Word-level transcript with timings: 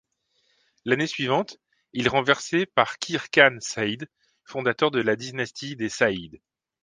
L'année 0.83 1.05
suivante 1.05 1.59
il 1.93 2.09
renversé 2.09 2.65
par 2.65 2.97
Khizr 2.97 3.29
Khân 3.29 3.57
Sayyîd, 3.59 4.09
fondateur 4.45 4.89
de 4.89 4.99
la 4.99 5.15
dynastie 5.15 5.75
des 5.75 5.89
Sayyîd. 5.89 6.41